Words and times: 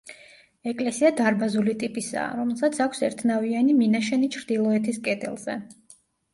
ეკლესია 0.69 1.11
დარბაზული 1.19 1.75
ტიპისაა, 1.83 2.31
რომელსაც 2.41 2.81
აქვს 2.87 3.05
ერთნავიანი 3.11 3.79
მინაშენი 3.85 4.33
ჩრდილოეთის 4.39 5.03
კედელზე. 5.11 5.61